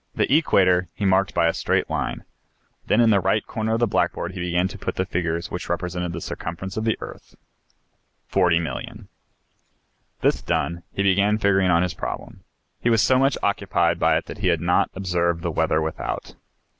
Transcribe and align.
The 0.15 0.33
equator 0.35 0.89
he 0.95 1.05
marked 1.05 1.35
by 1.35 1.45
a 1.47 1.53
straight 1.53 1.87
line. 1.87 2.23
Then 2.87 3.01
in 3.01 3.11
the 3.11 3.19
right 3.19 3.45
corner 3.45 3.75
of 3.75 3.79
the 3.79 3.85
blackboard 3.85 4.31
he 4.31 4.39
began 4.39 4.67
to 4.69 4.77
put 4.79 4.95
the 4.95 5.05
figures 5.05 5.51
which 5.51 5.69
represented 5.69 6.11
the 6.11 6.19
circumference 6.21 6.75
of 6.75 6.85
the 6.85 6.97
earth: 7.01 7.35
40,000,000. 8.31 9.09
This 10.21 10.41
done, 10.41 10.81
he 10.91 11.03
began 11.03 11.37
figuring 11.37 11.69
on 11.69 11.83
his 11.83 11.93
problem. 11.93 12.43
He 12.79 12.89
was 12.89 13.03
so 13.03 13.19
much 13.19 13.37
occupied 13.43 13.99
by 13.99 14.17
it 14.17 14.25
that 14.25 14.39
he 14.39 14.47
had 14.47 14.59
not 14.59 14.89
observed 14.95 15.43
the 15.43 15.51
weather 15.51 15.83
without. 15.83 16.33